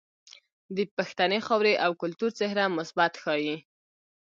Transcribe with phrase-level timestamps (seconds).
[0.75, 3.55] د پښتنې خاورې او کلتور څهره مثبت ښائي.